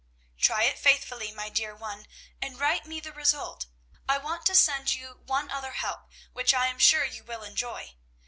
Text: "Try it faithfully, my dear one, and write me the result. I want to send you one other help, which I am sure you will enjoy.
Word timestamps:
"Try 0.39 0.63
it 0.63 0.79
faithfully, 0.79 1.31
my 1.31 1.49
dear 1.49 1.75
one, 1.75 2.07
and 2.41 2.59
write 2.59 2.87
me 2.87 2.99
the 2.99 3.11
result. 3.11 3.67
I 4.09 4.17
want 4.17 4.47
to 4.47 4.55
send 4.55 4.93
you 4.93 5.21
one 5.27 5.51
other 5.51 5.73
help, 5.73 6.09
which 6.33 6.55
I 6.55 6.65
am 6.69 6.79
sure 6.79 7.05
you 7.05 7.23
will 7.23 7.43
enjoy. 7.43 7.93